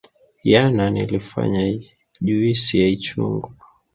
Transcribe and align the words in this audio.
Yana 0.43 0.89
nilifanya 0.89 1.73
juisi 2.21 2.79
ya 2.81 2.87
ichungwa 2.87 3.51